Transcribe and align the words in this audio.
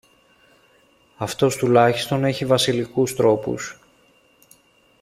Αυτός 1.17 1.55
τουλάχιστον 1.57 2.23
έχει 2.23 2.45
βασιλικούς 2.45 3.15
τρόπους! 3.15 3.79